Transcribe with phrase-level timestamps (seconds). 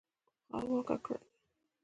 [0.53, 1.27] خو هوا ککړه ده.